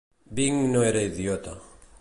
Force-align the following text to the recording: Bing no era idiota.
Bing 0.39 0.57
no 0.71 0.81
era 0.87 1.05
idiota. 1.11 1.53